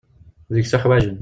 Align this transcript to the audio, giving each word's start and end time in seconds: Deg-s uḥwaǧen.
Deg-s 0.53 0.73
uḥwaǧen. 0.77 1.17